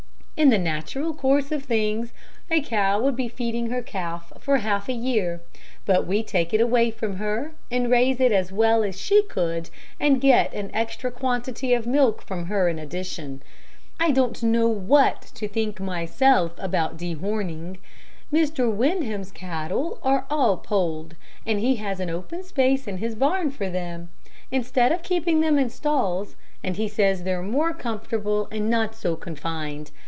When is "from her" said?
6.89-7.51, 12.23-12.67